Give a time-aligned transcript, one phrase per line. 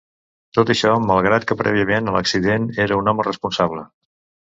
[0.57, 3.85] Tot això malgrat que prèviament a l'accident era un home responsable.